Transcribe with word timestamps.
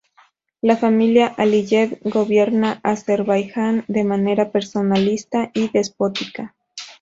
La 0.63 0.75
familia 0.77 1.27
Aliyev 1.43 1.99
gobierna 2.03 2.79
Azerbaijan 2.81 3.85
de 3.87 4.03
manera 4.03 4.49
personalista 4.51 5.51
y 5.53 5.69
despótica. 5.69 6.55